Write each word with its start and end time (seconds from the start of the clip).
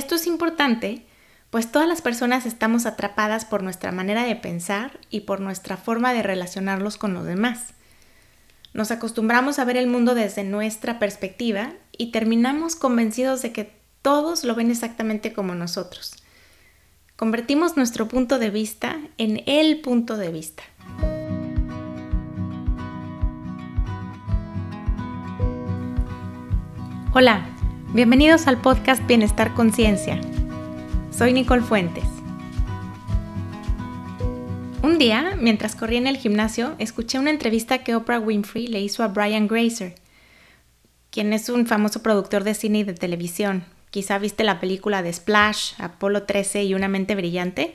Esto 0.00 0.14
es 0.14 0.26
importante, 0.26 1.04
pues 1.50 1.70
todas 1.70 1.86
las 1.86 2.00
personas 2.00 2.46
estamos 2.46 2.86
atrapadas 2.86 3.44
por 3.44 3.62
nuestra 3.62 3.92
manera 3.92 4.24
de 4.24 4.34
pensar 4.34 4.98
y 5.10 5.20
por 5.20 5.40
nuestra 5.40 5.76
forma 5.76 6.14
de 6.14 6.22
relacionarlos 6.22 6.96
con 6.96 7.12
los 7.12 7.26
demás. 7.26 7.74
Nos 8.72 8.92
acostumbramos 8.92 9.58
a 9.58 9.66
ver 9.66 9.76
el 9.76 9.88
mundo 9.88 10.14
desde 10.14 10.42
nuestra 10.42 10.98
perspectiva 10.98 11.74
y 11.98 12.12
terminamos 12.12 12.76
convencidos 12.76 13.42
de 13.42 13.52
que 13.52 13.74
todos 14.00 14.42
lo 14.42 14.54
ven 14.54 14.70
exactamente 14.70 15.34
como 15.34 15.54
nosotros. 15.54 16.14
Convertimos 17.16 17.76
nuestro 17.76 18.08
punto 18.08 18.38
de 18.38 18.48
vista 18.48 18.98
en 19.18 19.42
el 19.44 19.82
punto 19.82 20.16
de 20.16 20.30
vista. 20.30 20.62
Hola, 27.12 27.49
bienvenidos 27.92 28.46
al 28.46 28.60
podcast 28.60 29.04
Bienestar 29.08 29.52
Conciencia. 29.54 30.20
Soy 31.10 31.32
Nicole 31.32 31.62
Fuentes. 31.62 32.04
Un 34.80 34.96
día, 34.98 35.36
mientras 35.40 35.74
corría 35.74 35.98
en 35.98 36.06
el 36.06 36.16
gimnasio, 36.16 36.76
escuché 36.78 37.18
una 37.18 37.30
entrevista 37.30 37.82
que 37.82 37.96
Oprah 37.96 38.20
Winfrey 38.20 38.68
le 38.68 38.80
hizo 38.80 39.02
a 39.02 39.08
Brian 39.08 39.48
Grazer, 39.48 39.96
quien 41.10 41.32
es 41.32 41.48
un 41.48 41.66
famoso 41.66 42.00
productor 42.00 42.44
de 42.44 42.54
cine 42.54 42.78
y 42.78 42.84
de 42.84 42.94
televisión. 42.94 43.64
Quizá 43.90 44.18
viste 44.18 44.44
la 44.44 44.60
película 44.60 45.02
de 45.02 45.12
Splash, 45.12 45.72
Apolo 45.78 46.22
13 46.22 46.62
y 46.62 46.74
Una 46.74 46.86
mente 46.86 47.16
brillante. 47.16 47.74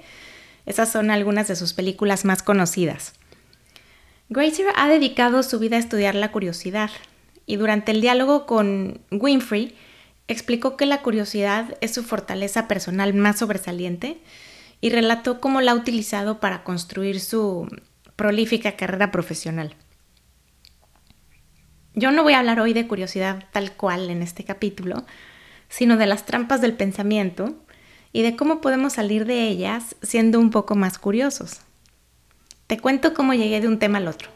Esas 0.65 0.89
son 0.89 1.11
algunas 1.11 1.49
de 1.49 1.57
sus 1.57 1.73
películas 1.73 2.23
más 2.23 2.41
conocidas. 2.41 3.13
Grazer 4.29 4.67
ha 4.77 4.87
dedicado 4.87 5.43
su 5.43 5.59
vida 5.59 5.75
a 5.75 5.79
estudiar 5.79 6.15
la 6.15 6.31
curiosidad, 6.31 6.89
y 7.45 7.57
durante 7.57 7.91
el 7.91 7.99
diálogo 7.99 8.45
con 8.45 9.01
Winfrey 9.11 9.75
explicó 10.27 10.77
que 10.77 10.85
la 10.85 11.01
curiosidad 11.01 11.77
es 11.81 11.93
su 11.93 12.03
fortaleza 12.03 12.67
personal 12.67 13.13
más 13.13 13.39
sobresaliente 13.39 14.19
y 14.81 14.89
relató 14.89 15.39
cómo 15.39 15.61
la 15.61 15.71
ha 15.71 15.75
utilizado 15.75 16.39
para 16.39 16.63
construir 16.63 17.19
su 17.19 17.67
prolífica 18.15 18.75
carrera 18.75 19.11
profesional. 19.11 19.75
Yo 21.93 22.11
no 22.11 22.23
voy 22.23 22.33
a 22.33 22.39
hablar 22.39 22.59
hoy 22.59 22.73
de 22.73 22.87
curiosidad 22.87 23.45
tal 23.51 23.71
cual 23.71 24.09
en 24.09 24.21
este 24.21 24.43
capítulo, 24.43 25.05
sino 25.69 25.97
de 25.97 26.05
las 26.05 26.25
trampas 26.25 26.61
del 26.61 26.73
pensamiento 26.73 27.55
y 28.11 28.21
de 28.21 28.35
cómo 28.35 28.61
podemos 28.61 28.93
salir 28.93 29.25
de 29.25 29.47
ellas 29.47 29.95
siendo 30.01 30.39
un 30.39 30.49
poco 30.49 30.75
más 30.75 30.97
curiosos. 30.97 31.61
Te 32.67 32.79
cuento 32.79 33.13
cómo 33.13 33.33
llegué 33.33 33.61
de 33.61 33.67
un 33.67 33.79
tema 33.79 33.99
al 33.99 34.07
otro. 34.07 34.29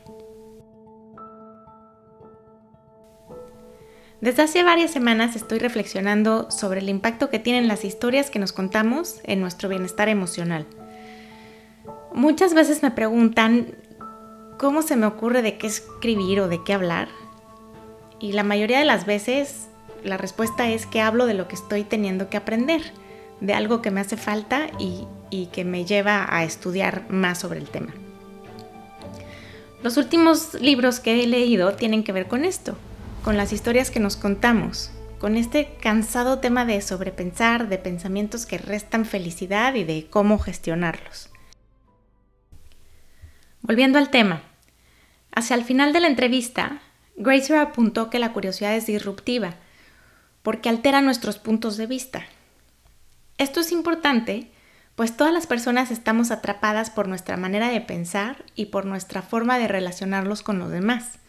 Desde 4.21 4.43
hace 4.43 4.63
varias 4.63 4.91
semanas 4.91 5.37
estoy 5.37 5.59
reflexionando 5.59 6.51
sobre 6.51 6.81
el 6.81 6.89
impacto 6.89 7.29
que 7.29 7.39
tienen 7.39 7.69
las 7.69 7.85
historias 7.85 8.29
que 8.29 8.39
nos 8.39 8.51
contamos 8.51 9.21
en 9.23 9.39
nuestro 9.39 9.69
bienestar 9.69 10.09
emocional. 10.09 10.65
Muchas 12.13 12.53
veces 12.53 12.83
me 12.83 12.91
preguntan 12.91 13.75
cómo 14.57 14.81
se 14.81 14.97
me 14.97 15.05
ocurre 15.05 15.41
de 15.41 15.57
qué 15.57 15.67
escribir 15.67 16.41
o 16.41 16.49
de 16.49 16.61
qué 16.63 16.73
hablar. 16.73 17.07
Y 18.19 18.33
la 18.33 18.43
mayoría 18.43 18.79
de 18.79 18.85
las 18.85 19.05
veces 19.05 19.69
la 20.03 20.17
respuesta 20.17 20.69
es 20.69 20.85
que 20.85 21.01
hablo 21.01 21.25
de 21.25 21.33
lo 21.33 21.47
que 21.47 21.55
estoy 21.55 21.83
teniendo 21.83 22.29
que 22.29 22.37
aprender, 22.37 22.81
de 23.39 23.53
algo 23.53 23.81
que 23.81 23.91
me 23.91 24.01
hace 24.01 24.17
falta 24.17 24.67
y, 24.79 25.07
que 25.53 25.63
me 25.63 25.85
lleva 25.85 26.25
a 26.29 26.43
estudiar 26.43 27.09
más 27.09 27.39
sobre 27.39 27.59
el 27.59 27.69
tema. 27.69 27.93
Los 29.81 29.95
últimos 29.95 30.55
libros 30.55 30.99
que 30.99 31.23
he 31.23 31.27
leído 31.27 31.73
tienen 31.73 32.03
que 32.03 32.11
ver 32.11 32.27
con 32.27 32.43
esto, 32.43 32.75
con 33.23 33.37
las 33.37 33.53
historias 33.53 33.91
que 33.91 33.99
nos 33.99 34.15
contamos, 34.15 34.91
con 35.19 35.35
este 35.35 35.75
cansado 35.81 36.39
tema 36.39 36.65
de 36.65 36.81
sobrepensar, 36.81 37.67
de 37.67 37.77
pensamientos 37.77 38.45
que 38.45 38.57
restan 38.57 39.05
felicidad 39.05 39.73
y 39.75 39.83
de 39.83 40.07
cómo 40.09 40.39
gestionarlos. 40.39 41.29
Volviendo 43.61 43.99
al 43.99 44.09
tema, 44.09 44.43
hacia 45.31 45.55
el 45.55 45.63
final 45.63 45.91
de 45.93 45.99
la 45.99 46.07
entrevista, 46.07 46.81
Grazer 47.17 47.57
apuntó 47.57 48.09
que 48.09 48.19
la 48.19 48.31
curiosidad 48.31 48.75
es 48.75 48.85
disruptiva, 48.85 49.55
porque 50.41 50.69
altera 50.69 51.01
nuestros 51.01 51.37
puntos 51.37 51.75
de 51.75 51.85
vista. 51.85 52.25
Esto 53.37 53.59
es 53.59 53.71
importante, 53.71 54.49
pues 54.95 55.15
todas 55.15 55.33
las 55.33 55.45
personas 55.45 55.91
estamos 55.91 56.31
atrapadas 56.31 56.89
por 56.89 57.07
nuestra 57.07 57.35
manera 57.35 57.69
de 57.69 57.81
pensar 57.81 58.45
y 58.55 58.67
por 58.67 58.85
nuestra 58.85 59.21
forma 59.21 59.59
de 59.59 59.67
relacionarlos 59.67 60.41
con 60.41 60.59
los 60.59 60.71
demás. 60.71 61.19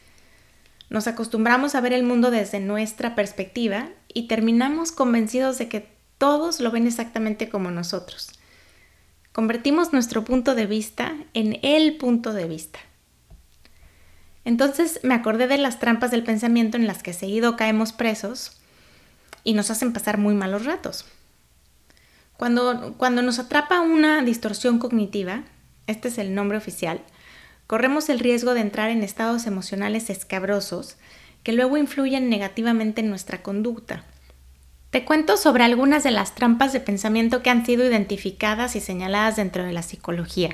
Nos 0.91 1.06
acostumbramos 1.06 1.77
a 1.77 1.81
ver 1.81 1.93
el 1.93 2.03
mundo 2.03 2.33
desde 2.33 2.59
nuestra 2.59 3.15
perspectiva 3.15 3.89
y 4.12 4.27
terminamos 4.27 4.91
convencidos 4.91 5.56
de 5.56 5.69
que 5.69 5.89
todos 6.19 6.61
lo 6.61 6.73
ven 6.73 6.89
exactamente 6.89 7.49
como 7.49 7.71
nosotros. 7.71 8.33
Convertimos 9.33 9.93
nuestro 9.93 10.25
punto 10.25 10.56
de 10.56 10.67
vista 10.67 11.15
en 11.33 11.61
el 11.62 11.97
punto 11.97 12.33
de 12.33 12.49
vista. 12.49 12.81
Entonces 14.45 14.99
me 15.05 15.15
acordé 15.15 15.47
de 15.47 15.59
las 15.59 15.78
trampas 15.78 16.11
del 16.11 16.25
pensamiento 16.25 16.77
en 16.77 16.89
las 16.89 17.05
que 17.05 17.12
seguido 17.12 17.57
caemos 17.57 17.93
presos 17.93 18.61
y 19.45 19.55
nos 19.55 19.71
hacen 19.71 19.93
pasar 19.93 20.19
muy 20.19 20.34
malos 20.34 20.65
ratos. 20.65 21.05
Cuando, 22.37 22.95
cuando 22.97 23.22
nos 23.22 23.39
atrapa 23.39 23.81
una 23.81 24.22
distorsión 24.22 24.81
cognitiva, 24.81 25.45
este 25.87 26.09
es 26.09 26.19
el 26.19 26.34
nombre 26.34 26.59
oficial, 26.59 27.01
corremos 27.70 28.08
el 28.08 28.19
riesgo 28.19 28.53
de 28.53 28.62
entrar 28.62 28.91
en 28.91 29.04
estados 29.04 29.47
emocionales 29.47 30.10
escabrosos 30.10 30.97
que 31.44 31.53
luego 31.53 31.76
influyen 31.76 32.28
negativamente 32.28 33.00
en 33.00 33.08
nuestra 33.08 33.44
conducta. 33.44 34.03
Te 34.91 35.04
cuento 35.04 35.36
sobre 35.36 35.62
algunas 35.62 36.03
de 36.03 36.10
las 36.10 36.34
trampas 36.34 36.72
de 36.72 36.80
pensamiento 36.80 37.44
que 37.44 37.50
han 37.50 37.64
sido 37.64 37.86
identificadas 37.86 38.75
y 38.75 38.80
señaladas 38.80 39.36
dentro 39.36 39.62
de 39.62 39.72
la 39.72 39.84
psicología. 39.84 40.50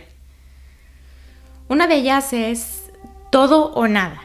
Una 1.69 1.87
de 1.87 1.95
ellas 1.95 2.35
es 2.35 2.83
todo 3.33 3.73
o 3.73 3.89
nada. 3.89 4.21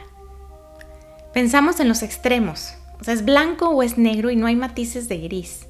Pensamos 1.32 1.80
en 1.80 1.88
los 1.88 2.02
extremos, 2.02 2.74
o 3.00 3.04
sea, 3.04 3.14
es 3.14 3.24
blanco 3.24 3.70
o 3.70 3.82
es 3.82 3.96
negro 3.96 4.30
y 4.30 4.36
no 4.36 4.48
hay 4.48 4.56
matices 4.56 5.08
de 5.08 5.16
gris. 5.16 5.66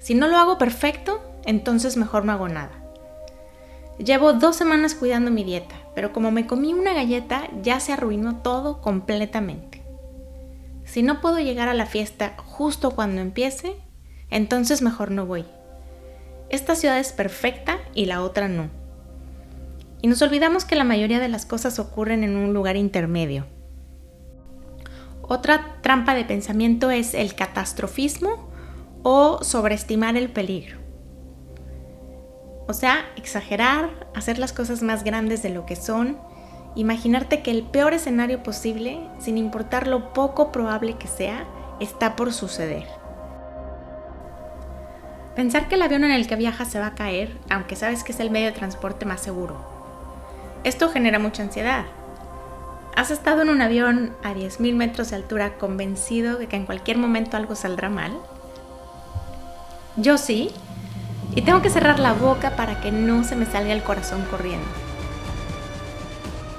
Si 0.00 0.16
no 0.16 0.26
lo 0.26 0.36
hago 0.38 0.58
perfecto, 0.58 1.22
entonces 1.44 1.96
mejor 1.96 2.24
no 2.24 2.32
hago 2.32 2.48
nada. 2.48 2.83
Llevo 3.98 4.32
dos 4.32 4.56
semanas 4.56 4.94
cuidando 4.94 5.30
mi 5.30 5.44
dieta, 5.44 5.76
pero 5.94 6.12
como 6.12 6.32
me 6.32 6.46
comí 6.46 6.74
una 6.74 6.94
galleta 6.94 7.48
ya 7.62 7.78
se 7.78 7.92
arruinó 7.92 8.36
todo 8.42 8.80
completamente. 8.80 9.82
Si 10.84 11.02
no 11.02 11.20
puedo 11.20 11.38
llegar 11.38 11.68
a 11.68 11.74
la 11.74 11.86
fiesta 11.86 12.34
justo 12.36 12.90
cuando 12.90 13.20
empiece, 13.20 13.76
entonces 14.30 14.82
mejor 14.82 15.10
no 15.12 15.26
voy. 15.26 15.44
Esta 16.50 16.74
ciudad 16.74 16.98
es 16.98 17.12
perfecta 17.12 17.78
y 17.94 18.06
la 18.06 18.22
otra 18.22 18.48
no. 18.48 18.68
Y 20.02 20.08
nos 20.08 20.20
olvidamos 20.22 20.64
que 20.64 20.76
la 20.76 20.84
mayoría 20.84 21.20
de 21.20 21.28
las 21.28 21.46
cosas 21.46 21.78
ocurren 21.78 22.24
en 22.24 22.36
un 22.36 22.52
lugar 22.52 22.76
intermedio. 22.76 23.46
Otra 25.22 25.78
trampa 25.80 26.14
de 26.14 26.24
pensamiento 26.24 26.90
es 26.90 27.14
el 27.14 27.34
catastrofismo 27.34 28.50
o 29.02 29.42
sobreestimar 29.42 30.16
el 30.16 30.30
peligro. 30.30 30.83
O 32.66 32.72
sea, 32.72 33.04
exagerar, 33.16 33.90
hacer 34.14 34.38
las 34.38 34.52
cosas 34.52 34.82
más 34.82 35.04
grandes 35.04 35.42
de 35.42 35.50
lo 35.50 35.66
que 35.66 35.76
son, 35.76 36.18
imaginarte 36.74 37.42
que 37.42 37.50
el 37.50 37.62
peor 37.62 37.92
escenario 37.92 38.42
posible, 38.42 39.00
sin 39.18 39.36
importar 39.36 39.86
lo 39.86 40.12
poco 40.12 40.50
probable 40.50 40.94
que 40.94 41.06
sea, 41.06 41.44
está 41.80 42.16
por 42.16 42.32
suceder. 42.32 42.86
Pensar 45.36 45.68
que 45.68 45.74
el 45.74 45.82
avión 45.82 46.04
en 46.04 46.12
el 46.12 46.26
que 46.26 46.36
viajas 46.36 46.68
se 46.68 46.78
va 46.78 46.88
a 46.88 46.94
caer, 46.94 47.36
aunque 47.50 47.76
sabes 47.76 48.04
que 48.04 48.12
es 48.12 48.20
el 48.20 48.30
medio 48.30 48.46
de 48.46 48.52
transporte 48.52 49.04
más 49.04 49.20
seguro. 49.20 49.56
Esto 50.62 50.88
genera 50.88 51.18
mucha 51.18 51.42
ansiedad. 51.42 51.84
¿Has 52.96 53.10
estado 53.10 53.42
en 53.42 53.50
un 53.50 53.60
avión 53.60 54.14
a 54.22 54.32
10.000 54.32 54.74
metros 54.74 55.10
de 55.10 55.16
altura 55.16 55.58
convencido 55.58 56.38
de 56.38 56.46
que 56.46 56.56
en 56.56 56.64
cualquier 56.64 56.96
momento 56.96 57.36
algo 57.36 57.56
saldrá 57.56 57.90
mal? 57.90 58.12
Yo 59.96 60.16
sí, 60.16 60.52
y 61.34 61.42
tengo 61.42 61.62
que 61.62 61.70
cerrar 61.70 61.98
la 61.98 62.12
boca 62.12 62.56
para 62.56 62.80
que 62.80 62.92
no 62.92 63.24
se 63.24 63.36
me 63.36 63.46
salga 63.46 63.72
el 63.72 63.82
corazón 63.82 64.24
corriendo. 64.30 64.66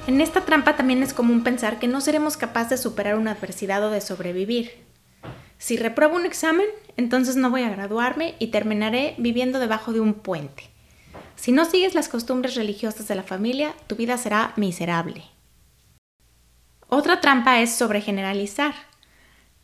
En 0.07 0.21
esta 0.21 0.41
trampa 0.41 0.75
también 0.75 1.01
es 1.01 1.13
común 1.13 1.43
pensar 1.43 1.79
que 1.79 1.87
no 1.87 1.99
seremos 2.01 2.37
capaces 2.37 2.69
de 2.69 2.77
superar 2.77 3.15
una 3.15 3.31
adversidad 3.31 3.83
o 3.83 3.89
de 3.89 4.01
sobrevivir. 4.01 4.71
Si 5.57 5.77
repruebo 5.77 6.15
un 6.15 6.25
examen, 6.25 6.67
entonces 6.95 7.35
no 7.37 7.49
voy 7.49 7.63
a 7.63 7.69
graduarme 7.69 8.35
y 8.37 8.47
terminaré 8.47 9.15
viviendo 9.17 9.59
debajo 9.59 9.93
de 9.93 10.01
un 10.01 10.13
puente. 10.13 10.69
Si 11.35 11.51
no 11.51 11.65
sigues 11.65 11.95
las 11.95 12.07
costumbres 12.07 12.55
religiosas 12.55 13.07
de 13.07 13.15
la 13.15 13.23
familia, 13.23 13.73
tu 13.87 13.95
vida 13.95 14.17
será 14.17 14.53
miserable. 14.57 15.23
Otra 16.87 17.19
trampa 17.19 17.59
es 17.61 17.73
sobregeneralizar. 17.73 18.75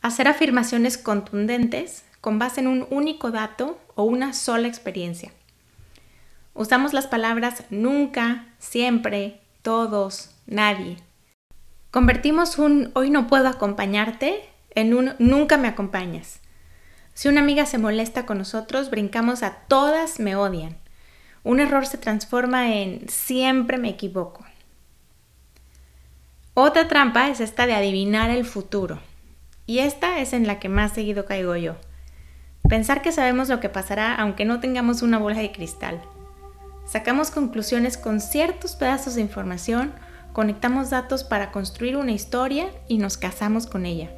Hacer 0.02 0.28
afirmaciones 0.28 0.98
contundentes 0.98 2.04
con 2.22 2.40
base 2.40 2.62
en 2.62 2.68
un 2.68 2.88
único 2.92 3.32
dato 3.32 3.80
o 3.96 4.04
una 4.04 4.34
sola 4.34 4.68
experiencia. 4.68 5.32
Usamos 6.54 6.94
las 6.94 7.08
palabras 7.08 7.64
nunca, 7.70 8.46
siempre, 8.60 9.42
todos, 9.62 10.36
nadie. 10.46 10.98
Convertimos 11.90 12.58
un 12.58 12.92
hoy 12.94 13.10
no 13.10 13.28
puedo 13.28 13.48
acompañarte 13.48 14.48
en 14.76 14.94
un 14.94 15.14
nunca 15.20 15.58
me 15.58 15.68
acompañas. 15.68 16.40
Si 17.14 17.28
una 17.28 17.42
amiga 17.42 17.66
se 17.66 17.78
molesta 17.78 18.26
con 18.26 18.38
nosotros, 18.38 18.90
brincamos 18.90 19.44
a 19.44 19.56
todas 19.68 20.20
me 20.20 20.36
odian. 20.36 20.78
Un 21.44 21.60
error 21.60 21.86
se 21.86 21.98
transforma 21.98 22.74
en 22.76 23.10
siempre 23.10 23.78
me 23.78 23.90
equivoco. 23.90 24.46
Otra 26.54 26.88
trampa 26.88 27.30
es 27.30 27.40
esta 27.40 27.66
de 27.66 27.74
adivinar 27.74 28.30
el 28.30 28.46
futuro. 28.46 29.00
Y 29.66 29.80
esta 29.80 30.20
es 30.20 30.34
en 30.34 30.48
la 30.48 30.60
que 30.60 30.70
más 30.70 30.94
seguido 30.94 31.26
caigo 31.26 31.56
yo. 31.56 31.76
Pensar 32.70 33.02
que 33.02 33.12
sabemos 33.12 33.50
lo 33.50 33.60
que 33.60 33.70
pasará 33.70 34.16
aunque 34.16 34.46
no 34.46 34.60
tengamos 34.60 35.02
una 35.02 35.18
bola 35.18 35.40
de 35.40 35.52
cristal. 35.52 36.02
Sacamos 36.86 37.32
conclusiones 37.32 37.98
con 37.98 38.22
ciertos 38.22 38.76
pedazos 38.76 39.16
de 39.16 39.22
información, 39.22 39.94
conectamos 40.34 40.90
datos 40.90 41.24
para 41.24 41.52
construir 41.52 41.98
una 41.98 42.12
historia 42.12 42.70
y 42.88 42.98
nos 42.98 43.18
casamos 43.18 43.68
con 43.68 43.86
ella. 43.86 44.10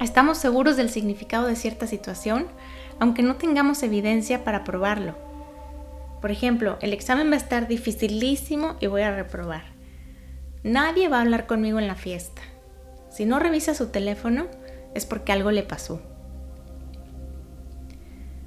Estamos 0.00 0.38
seguros 0.38 0.76
del 0.76 0.90
significado 0.90 1.46
de 1.46 1.56
cierta 1.56 1.86
situación, 1.86 2.46
aunque 2.98 3.22
no 3.22 3.36
tengamos 3.36 3.82
evidencia 3.82 4.44
para 4.44 4.64
probarlo. 4.64 5.14
Por 6.20 6.30
ejemplo, 6.30 6.78
el 6.80 6.92
examen 6.92 7.30
va 7.30 7.34
a 7.34 7.38
estar 7.38 7.68
dificilísimo 7.68 8.76
y 8.80 8.86
voy 8.86 9.02
a 9.02 9.14
reprobar. 9.14 9.64
Nadie 10.62 11.08
va 11.08 11.18
a 11.18 11.20
hablar 11.22 11.46
conmigo 11.46 11.78
en 11.78 11.86
la 11.86 11.94
fiesta. 11.94 12.42
Si 13.10 13.24
no 13.24 13.38
revisa 13.38 13.74
su 13.74 13.88
teléfono, 13.88 14.46
es 14.94 15.06
porque 15.06 15.32
algo 15.32 15.50
le 15.50 15.62
pasó. 15.62 16.02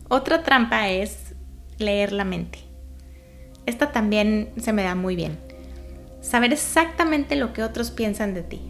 Otra 0.10 0.44
trampa 0.44 0.90
es 0.90 1.34
leer 1.78 2.12
la 2.12 2.26
mente. 2.26 2.60
Esta 3.66 3.92
también 3.92 4.52
se 4.58 4.74
me 4.74 4.84
da 4.84 4.96
muy 4.96 5.16
bien. 5.16 5.40
Saber 6.22 6.54
exactamente 6.54 7.36
lo 7.36 7.54
que 7.54 7.64
otros 7.64 7.92
piensan 7.92 8.34
de 8.34 8.44
ti. 8.44 8.62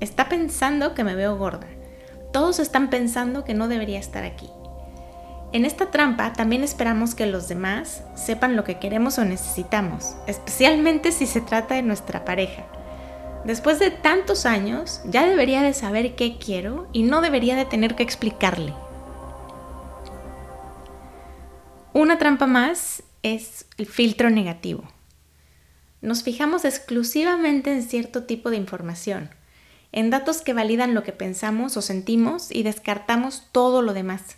Está 0.00 0.28
pensando 0.28 0.94
que 0.94 1.04
me 1.04 1.14
veo 1.14 1.36
gorda. 1.36 1.66
Todos 2.32 2.58
están 2.58 2.90
pensando 2.90 3.44
que 3.44 3.54
no 3.54 3.68
debería 3.68 3.98
estar 3.98 4.24
aquí. 4.24 4.48
En 5.52 5.64
esta 5.64 5.90
trampa 5.90 6.34
también 6.34 6.62
esperamos 6.62 7.14
que 7.14 7.26
los 7.26 7.48
demás 7.48 8.02
sepan 8.14 8.54
lo 8.54 8.64
que 8.64 8.78
queremos 8.78 9.18
o 9.18 9.24
necesitamos, 9.24 10.14
especialmente 10.26 11.10
si 11.10 11.26
se 11.26 11.40
trata 11.40 11.74
de 11.74 11.82
nuestra 11.82 12.24
pareja. 12.24 12.64
Después 13.44 13.78
de 13.78 13.90
tantos 13.90 14.44
años, 14.44 15.00
ya 15.06 15.26
debería 15.26 15.62
de 15.62 15.72
saber 15.72 16.16
qué 16.16 16.36
quiero 16.36 16.88
y 16.92 17.04
no 17.04 17.22
debería 17.22 17.56
de 17.56 17.64
tener 17.64 17.94
que 17.94 18.02
explicarle. 18.02 18.74
Una 21.98 22.16
trampa 22.16 22.46
más 22.46 23.02
es 23.24 23.66
el 23.76 23.86
filtro 23.86 24.30
negativo. 24.30 24.84
Nos 26.00 26.22
fijamos 26.22 26.64
exclusivamente 26.64 27.72
en 27.72 27.82
cierto 27.82 28.22
tipo 28.22 28.50
de 28.50 28.56
información, 28.56 29.30
en 29.90 30.08
datos 30.08 30.40
que 30.40 30.52
validan 30.52 30.94
lo 30.94 31.02
que 31.02 31.10
pensamos 31.10 31.76
o 31.76 31.82
sentimos 31.82 32.52
y 32.52 32.62
descartamos 32.62 33.48
todo 33.50 33.82
lo 33.82 33.94
demás 33.94 34.36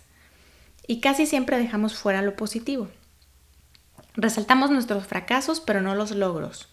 y 0.87 1.01
casi 1.01 1.27
siempre 1.27 1.59
dejamos 1.59 1.93
fuera 1.93 2.23
lo 2.23 2.35
positivo. 2.35 2.87
Resaltamos 4.15 4.71
nuestros 4.71 5.05
fracasos 5.05 5.59
pero 5.59 5.83
no 5.83 5.93
los 5.93 6.09
logros. 6.09 6.67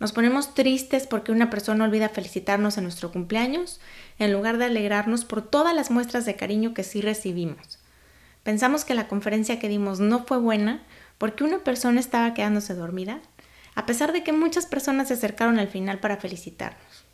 Nos 0.00 0.12
ponemos 0.12 0.54
tristes 0.54 1.06
porque 1.06 1.30
una 1.30 1.50
persona 1.50 1.84
olvida 1.84 2.08
felicitarnos 2.08 2.78
en 2.78 2.84
nuestro 2.84 3.12
cumpleaños 3.12 3.82
en 4.18 4.32
lugar 4.32 4.56
de 4.56 4.64
alegrarnos 4.64 5.26
por 5.26 5.42
todas 5.42 5.74
las 5.74 5.90
muestras 5.90 6.24
de 6.24 6.36
cariño 6.36 6.72
que 6.72 6.84
sí 6.84 7.02
recibimos. 7.02 7.81
Pensamos 8.42 8.84
que 8.84 8.94
la 8.94 9.08
conferencia 9.08 9.58
que 9.58 9.68
dimos 9.68 10.00
no 10.00 10.24
fue 10.24 10.38
buena 10.38 10.82
porque 11.18 11.44
una 11.44 11.60
persona 11.60 12.00
estaba 12.00 12.34
quedándose 12.34 12.74
dormida, 12.74 13.20
a 13.74 13.86
pesar 13.86 14.12
de 14.12 14.22
que 14.22 14.32
muchas 14.32 14.66
personas 14.66 15.08
se 15.08 15.14
acercaron 15.14 15.58
al 15.58 15.68
final 15.68 16.00
para 16.00 16.16
felicitarnos. 16.16 17.04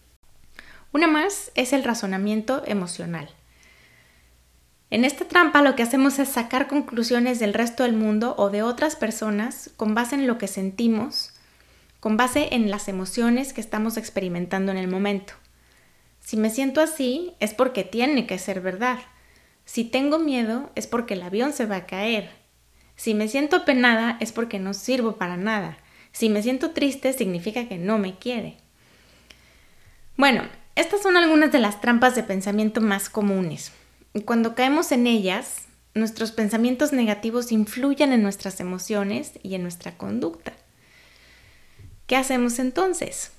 Una 0.93 1.07
más 1.07 1.53
es 1.55 1.73
el 1.73 1.85
razonamiento 1.85 2.63
emocional. 2.67 3.29
En 4.91 5.05
esta 5.05 5.27
trampa 5.27 5.61
lo 5.61 5.77
que 5.77 5.83
hacemos 5.83 6.19
es 6.19 6.31
sacar 6.31 6.67
conclusiones 6.67 7.39
del 7.39 7.53
resto 7.53 7.83
del 7.83 7.93
mundo 7.93 8.35
o 8.39 8.49
de 8.49 8.63
otras 8.63 8.97
personas 8.97 9.71
con 9.77 9.95
base 9.95 10.15
en 10.15 10.27
lo 10.27 10.39
que 10.39 10.49
sentimos, 10.49 11.35
con 12.01 12.17
base 12.17 12.55
en 12.55 12.71
las 12.71 12.89
emociones 12.89 13.53
que 13.53 13.61
estamos 13.61 13.99
experimentando 13.99 14.73
en 14.73 14.79
el 14.79 14.89
momento. 14.89 15.35
Si 16.21 16.39
me 16.39 16.49
siento 16.49 16.81
así 16.81 17.35
es 17.39 17.53
porque 17.53 17.85
tiene 17.85 18.27
que 18.27 18.39
ser 18.39 18.63
verdad. 18.63 18.99
Si 19.69 19.85
tengo 19.85 20.19
miedo 20.19 20.71
es 20.77 20.87
porque 20.87 21.13
el 21.13 21.21
avión 21.21 21.53
se 21.53 21.67
va 21.67 21.77
a 21.77 21.87
caer. 21.87 22.31
Si 22.97 23.13
me 23.13 23.29
siento 23.29 23.67
penada 23.67 24.17
es 24.19 24.33
porque 24.33 24.59
no 24.59 24.73
sirvo 24.73 25.17
para 25.17 25.37
nada. 25.37 25.77
Si 26.11 26.31
me 26.31 26.43
siento 26.43 26.71
triste 26.71 27.13
significa 27.13 27.69
que 27.69 27.77
no 27.77 27.99
me 27.99 28.17
quiere. 28.19 28.57
Bueno, 30.17 30.45
estas 30.75 31.03
son 31.03 31.19
algunas 31.19 31.53
de 31.53 31.59
las 31.59 31.83
trampas 31.83 32.15
de 32.15 32.23
pensamiento 32.23 32.81
más 32.81 33.11
comunes. 33.11 33.73
Cuando 34.25 34.55
caemos 34.55 34.91
en 34.91 35.07
ellas, 35.07 35.67
nuestros 35.93 36.33
pensamientos 36.33 36.95
negativos 36.95 37.53
influyen 37.53 38.15
en 38.15 38.23
nuestras 38.23 38.61
emociones 38.61 39.33
y 39.43 39.55
en 39.55 39.61
nuestra 39.61 39.99
conducta. 39.99 40.55
¿Qué 42.07 42.17
hacemos 42.17 42.59
entonces? 42.59 43.33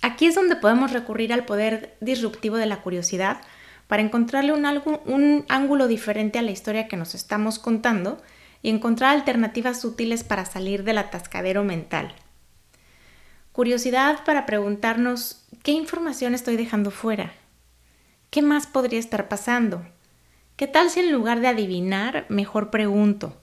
Aquí 0.00 0.26
es 0.26 0.34
donde 0.34 0.56
podemos 0.56 0.90
recurrir 0.90 1.32
al 1.32 1.44
poder 1.44 1.96
disruptivo 2.00 2.56
de 2.56 2.66
la 2.66 2.82
curiosidad 2.82 3.42
para 3.92 4.02
encontrarle 4.02 4.54
un, 4.54 5.44
ángulo 5.50 5.86
diferente 5.86 6.38
a 6.38 6.42
la 6.42 6.50
historia 6.50 6.88
que 6.88 6.96
nos 6.96 7.14
estamos 7.14 7.58
contando 7.58 8.22
y 8.62 8.70
encontrar 8.70 9.14
alternativas 9.14 9.84
útiles 9.84 10.24
para 10.24 10.46
salir 10.46 10.82
del 10.82 10.96
atascadero 10.96 11.62
mental. 11.62 12.14
Curiosidad 13.52 14.24
para 14.24 14.46
preguntarnos 14.46 15.44
qué 15.62 15.72
información 15.72 16.34
estoy 16.34 16.56
dejando 16.56 16.90
fuera, 16.90 17.34
¿Qué 18.30 18.40
más 18.40 18.66
podría 18.66 18.98
estar 18.98 19.28
pasando? 19.28 19.84
¿Qué 20.56 20.66
tal 20.66 20.88
si 20.88 21.00
en 21.00 21.12
lugar 21.12 21.40
de 21.40 21.48
adivinar, 21.48 22.24
mejor 22.30 22.70
pregunto? 22.70 23.38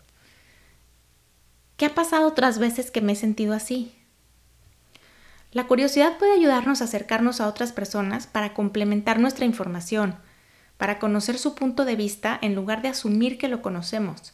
¿Qué 1.78 1.86
ha 1.86 1.94
pasado 1.94 2.28
otras 2.28 2.58
veces 2.58 2.90
que 2.90 3.02
me 3.02 3.12
he 3.12 3.16
sentido 3.16 3.54
así? 3.54 3.94
La 5.52 5.68
curiosidad 5.68 6.18
puede 6.18 6.34
ayudarnos 6.34 6.82
a 6.82 6.86
acercarnos 6.86 7.40
a 7.40 7.48
otras 7.48 7.72
personas 7.72 8.26
para 8.26 8.56
complementar 8.56 9.20
nuestra 9.20 9.46
información, 9.46 10.18
para 10.80 10.98
conocer 10.98 11.38
su 11.38 11.56
punto 11.56 11.84
de 11.84 11.98
vista 11.98 12.40
en 12.42 12.56
lugar 12.56 12.82
de 12.82 12.88
asumir 12.88 13.38
que 13.38 13.50
lo 13.50 13.62
conocemos, 13.62 14.34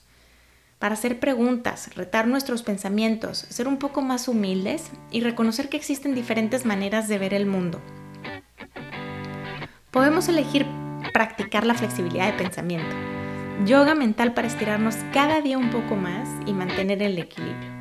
para 0.78 0.94
hacer 0.94 1.20
preguntas, 1.20 1.96
retar 1.96 2.28
nuestros 2.28 2.62
pensamientos, 2.62 3.40
ser 3.50 3.68
un 3.68 3.78
poco 3.78 4.04
más 4.04 4.28
humildes 4.28 4.92
y 5.10 5.22
reconocer 5.22 5.70
que 5.70 5.78
existen 5.78 6.14
diferentes 6.14 6.64
maneras 6.64 7.08
de 7.08 7.18
ver 7.18 7.34
el 7.34 7.48
mundo. 7.48 7.82
Podemos 9.90 10.30
elegir 10.30 10.68
practicar 11.14 11.66
la 11.66 11.74
flexibilidad 11.74 12.28
de 12.28 12.38
pensamiento, 12.38 12.96
yoga 13.66 13.96
mental 13.96 14.36
para 14.36 14.48
estirarnos 14.48 14.98
cada 15.14 15.42
día 15.42 15.58
un 15.58 15.72
poco 15.72 15.96
más 15.96 16.30
y 16.46 16.54
mantener 16.54 17.02
el 17.02 17.18
equilibrio. 17.18 17.74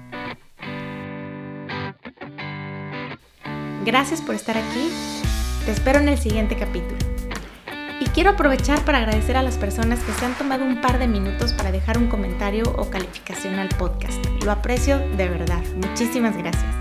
Gracias 3.85 4.23
por 4.23 4.35
estar 4.35 4.57
aquí, 4.57 4.91
te 5.67 5.73
espero 5.73 5.99
en 5.99 6.09
el 6.09 6.17
siguiente 6.17 6.57
capítulo. 6.57 7.04
Y 8.01 8.07
quiero 8.07 8.31
aprovechar 8.31 8.85
para 8.85 8.99
agradecer 8.99 9.37
a 9.37 9.43
las 9.43 9.57
personas 9.57 10.01
que 10.01 10.13
se 10.13 10.25
han 10.25 10.35
tomado 10.35 10.65
un 10.65 10.81
par 10.81 10.99
de 10.99 11.07
minutos 11.07 11.53
para 11.53 11.71
dejar 11.71 11.99
un 11.99 12.09
comentario 12.09 12.65
o 12.77 12.91
calificación 12.91 13.59
al 13.59 13.69
podcast. 13.69 14.25
Lo 14.45 14.51
aprecio 14.51 14.99
de 15.17 15.29
verdad. 15.29 15.63
Muchísimas 15.77 16.37
gracias. 16.37 16.75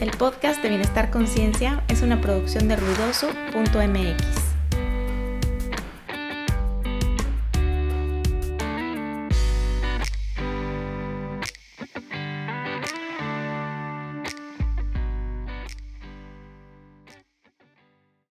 El 0.00 0.10
podcast 0.10 0.62
de 0.62 0.68
Bienestar 0.68 1.10
Conciencia 1.10 1.82
es 1.88 2.02
una 2.02 2.20
producción 2.20 2.68
de 2.68 2.76
ruidoso.mx. 2.76 4.51